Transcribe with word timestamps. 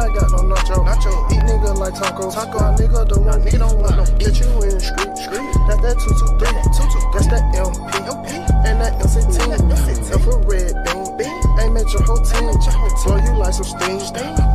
I 0.00 0.08
got 0.08 0.32
no 0.32 0.40
nacho. 0.48 0.80
Nacho. 0.80 1.12
Eat 1.30 1.44
nigga 1.44 1.76
like 1.76 1.92
tacos. 1.92 2.34
My 2.34 2.72
nigga 2.72 3.06
don't 3.06 3.24
want 3.24 3.44
me. 3.44 3.50
Don't 3.52 3.78
want 3.78 3.96
no 3.96 4.04
get 4.16 4.40
you 4.40 4.48
in 4.64 4.72
the 4.72 4.80
street. 4.80 5.12
That's 5.68 5.80
that 5.84 6.00
223. 6.00 6.56
That's 7.12 7.28
that 7.28 7.44
MP. 7.52 8.00
And 8.64 8.80
that 8.80 8.96
M16. 8.96 9.60
F 10.08 10.26
a 10.26 10.36
red 10.48 10.72
bean. 10.88 11.40
Aim 11.60 11.76
at 11.76 11.92
your 11.92 12.02
whole 12.02 12.16
team. 12.24 12.48
Blow 13.04 13.20
you 13.20 13.36
like 13.36 13.52
some 13.52 13.68
steam. 13.68 14.00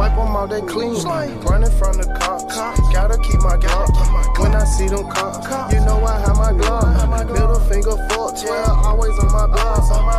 Wipe 0.01 0.17
them 0.17 0.33
all 0.33 0.47
that 0.47 0.65
clean. 0.67 0.97
Running 1.45 1.71
from 1.77 1.97
the 2.01 2.09
cops. 2.17 2.49
cops. 2.49 2.81
Gotta 2.91 3.17
keep 3.21 3.39
my 3.41 3.57
Glock. 3.57 4.39
When 4.39 4.55
I 4.55 4.65
see 4.65 4.87
them 4.87 5.05
cops, 5.11 5.45
cops. 5.45 5.73
you 5.73 5.79
know 5.81 6.03
I 6.03 6.19
have 6.25 6.37
my 6.37 6.53
Glock. 6.57 7.31
Middle 7.31 7.59
finger 7.69 7.95
for 8.09 8.33
12, 8.33 8.85
always 8.85 9.17
on 9.19 9.31
my 9.31 9.47
block. 9.47 10.14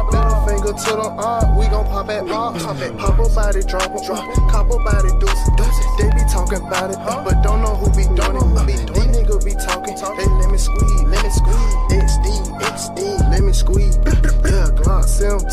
Finger 0.67 0.83
to 0.83 0.93
the 0.99 1.09
arm, 1.23 1.57
we 1.57 1.67
gon' 1.69 1.87
pop 1.87 2.09
at 2.09 2.27
pop. 2.27 2.59
Pop 2.59 3.19
a 3.23 3.29
body, 3.31 3.63
drop 3.63 3.87
a 3.87 4.05
drop. 4.05 4.27
Cop 4.51 4.67
a 4.67 4.79
body, 4.83 5.15
deuce. 5.23 5.31
It, 5.31 5.55
deuce 5.55 5.79
it. 5.79 5.87
They 5.95 6.11
be 6.11 6.27
talking 6.27 6.59
about 6.59 6.91
it, 6.91 6.99
but 7.23 7.39
don't 7.43 7.63
know 7.63 7.79
who 7.79 7.87
be 7.95 8.03
doing 8.19 8.35
it. 8.35 8.91
These 8.91 9.07
niggas 9.15 9.45
be 9.47 9.55
talking, 9.55 9.95
they 9.95 10.27
let 10.27 10.51
me 10.51 10.59
squeeze, 10.59 11.03
let 11.07 11.23
me 11.23 11.31
squeeze. 11.31 11.75
XD, 11.95 12.27
XD, 12.59 13.31
let 13.31 13.43
me 13.43 13.53
squeeze. 13.53 13.97
Yeah, 14.43 14.75
Glock 14.75 15.07
17, 15.07 15.47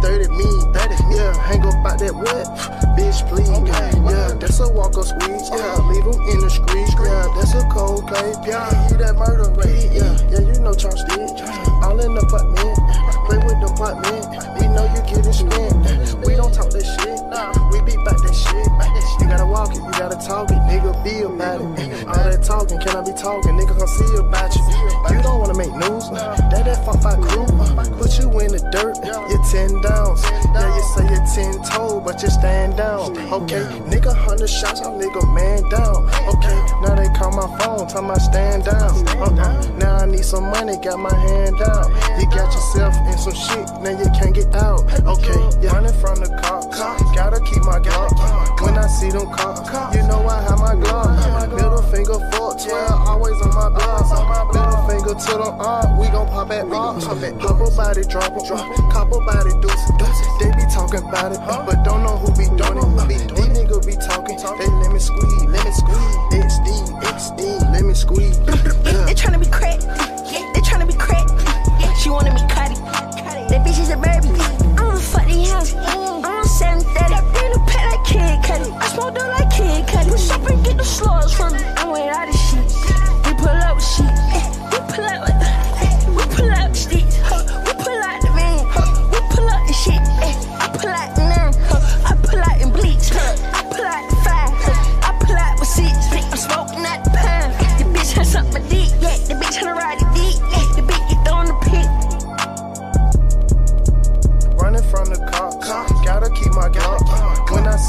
30 0.00 0.28
me, 0.32 0.48
30 0.72 1.00
yeah, 1.12 1.36
hang 1.44 1.60
up 1.60 1.84
out 1.84 1.98
that 1.98 2.14
what? 2.14 2.48
Bitch, 2.96 3.20
please. 3.28 3.48
Yeah, 3.48 4.34
that's 4.40 4.60
a 4.60 4.72
walk 4.72 4.96
up 4.96 5.04
squeeze. 5.04 5.50
Yeah, 5.52 5.76
leave 5.84 6.04
him 6.04 6.16
in 6.32 6.40
the 6.40 6.48
street. 6.48 6.88
Yeah, 6.96 7.28
that's 7.36 7.52
a 7.52 7.68
cold 7.68 8.08
play. 8.08 8.32
Yeah, 8.48 8.88
he 8.88 8.96
that 8.96 9.16
murder 9.16 9.50
rate. 9.52 9.92
Yeah, 9.92 10.16
yeah, 10.32 10.40
you 10.40 10.60
know 10.60 10.72
Charles 10.72 11.04
did. 11.04 11.39
Apartment. 13.90 14.60
We 14.60 14.68
know 14.68 14.84
you 14.94 15.02
get 15.02 15.26
it 15.26 15.34
spent. 15.34 15.74
We 16.26 16.34
don't 16.34 16.52
talk 16.54 16.70
that 16.70 16.84
shit. 16.84 17.18
Nah, 17.30 17.52
We 17.72 17.80
be 17.82 17.96
back 18.04 18.18
that 18.18 18.34
shit. 18.34 18.66
You 19.20 19.26
gotta 19.28 19.46
walk 19.46 19.70
it, 19.70 19.82
you 19.82 19.92
gotta 19.92 20.18
talk 20.26 20.50
it. 20.50 20.58
Nigga, 20.66 20.92
be 21.04 21.22
about 21.22 21.60
it. 21.60 22.06
All 22.06 22.14
that 22.14 22.42
talking, 22.42 22.78
can 22.80 22.96
I 22.96 23.02
be 23.02 23.12
talking? 23.12 23.54
Nigga, 23.54 23.74
come 23.78 23.88
see 23.88 24.10
about 24.16 24.54
you. 24.54 24.62
You 25.14 25.22
don't 25.22 25.38
wanna 25.38 25.54
make 25.54 25.72
news. 25.74 26.10
That 26.10 26.64
that 26.64 26.84
fuck 26.84 27.02
fight 27.02 27.20
crew. 27.20 27.46
Put 27.98 28.18
you 28.18 28.26
in 28.40 28.50
the 28.54 28.62
dirt. 28.70 28.96
You're 29.04 29.44
10 29.50 29.82
downs. 29.82 30.22
Yeah, 30.54 30.66
you 30.74 30.82
say 30.94 31.04
you're 31.06 31.26
10 31.26 31.62
toe, 31.62 31.69
but 32.10 32.22
you 32.24 32.28
stand 32.28 32.76
down. 32.76 33.16
Okay, 33.32 33.62
nigga, 33.86 34.06
100 34.06 34.48
shots, 34.48 34.80
I'll 34.80 34.98
nigga 34.98 35.22
man 35.32 35.62
down. 35.70 36.10
Okay, 36.26 36.58
now 36.82 36.96
they 36.96 37.08
call 37.14 37.30
my 37.30 37.46
phone, 37.58 37.86
tell 37.86 38.02
my 38.02 38.18
stand 38.18 38.64
down. 38.64 39.06
Uh-uh. 39.22 39.78
Now 39.78 39.98
I 39.98 40.06
need 40.06 40.24
some 40.24 40.50
money, 40.50 40.76
got 40.82 40.98
my 40.98 41.14
hand 41.14 41.56
down. 41.58 41.86
You 42.18 42.26
got 42.34 42.50
yourself 42.52 42.94
in 43.06 43.16
some 43.16 43.34
shit, 43.34 43.66
now 43.82 43.94
you 43.94 44.10
can't 44.18 44.34
get 44.34 44.52
out. 44.56 44.82
Okay, 45.06 45.38
yeah. 45.62 45.70
running 45.70 45.94
from 46.02 46.16
the 46.18 46.26
cops, 46.42 46.76
gotta 47.14 47.38
keep 47.46 47.62
my 47.62 47.78
Glock. 47.78 48.60
When 48.60 48.76
I 48.76 48.88
see 48.88 49.10
them 49.10 49.30
cops, 49.30 49.70
you 49.94 50.02
know 50.02 50.26
I 50.26 50.42
have 50.42 50.58
my 50.58 50.74
Glock. 50.74 50.99
Finger 55.10 55.26
to 55.26 55.38
the 55.38 55.50
arm, 55.58 55.98
we 55.98 56.06
gon' 56.08 56.28
pop 56.28 56.50
at 56.52 56.70
arms. 56.70 57.04
Pop 57.04 57.16
a 57.18 57.70
body, 57.74 58.02
drop 58.04 58.30
a 58.30 58.40
cop 58.92 59.10
a 59.10 59.18
body, 59.26 59.50
deuce. 59.60 59.90
They 60.38 60.50
be 60.54 60.62
talking 60.72 61.02
about 61.02 61.32
it, 61.32 61.40
but 61.66 61.82
don't 61.82 62.04
know 62.04 62.16
who 62.16 62.30
be 62.38 62.46
doing 62.54 62.78
it. 62.78 63.08
These 63.08 63.26
niggas 63.58 63.86
be 63.86 63.96
talking, 63.96 64.36
they 64.36 64.68
let 64.70 64.92
me 64.92 65.00
squeeze, 65.00 65.44
let 65.46 65.64
me 65.64 65.72
squeeze. 65.72 66.16
XD, 66.30 67.02
XD, 67.02 67.72
let 67.72 67.84
me 67.84 67.94
squeeze. 67.94 68.38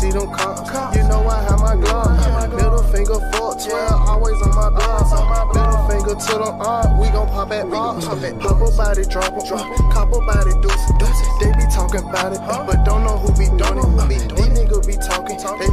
See 0.01 0.09
them 0.09 0.34
cops, 0.34 0.97
you 0.97 1.03
know 1.06 1.22
I 1.28 1.44
have 1.45 1.59
my 1.62 1.75
Glock. 1.78 2.50
Middle 2.57 2.84
finger 2.89 3.22
for 3.31 3.53
12, 3.53 4.09
always 4.09 4.41
on 4.41 4.56
my 4.57 4.69
block. 4.73 5.53
Middle 5.53 5.88
finger 5.88 6.16
to 6.17 6.34
the 6.41 6.51
arm, 6.57 6.97
we 6.97 7.07
gon' 7.09 7.29
pop 7.29 7.51
at 7.51 7.69
arms. 7.69 8.06
Pop 8.06 8.17
a 8.17 8.72
body, 8.73 9.06
drop 9.06 9.38
a 9.38 9.41
cop 9.94 10.09
a 10.09 10.19
body, 10.25 10.53
deuce. 10.66 10.85
They 11.39 11.53
be 11.53 11.66
talking 11.69 12.01
about 12.01 12.34
it, 12.34 12.41
but 12.41 12.84
don't 12.84 13.03
know 13.06 13.17
who 13.22 13.29
be 13.38 13.45
doing 13.62 13.78
it. 13.78 14.34
These 14.35 14.50
niggas 14.57 14.88
be 14.89 14.97
talking, 14.97 15.38
they 15.38 15.70